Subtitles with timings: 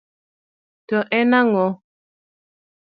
[0.87, 1.67] To en ang'o?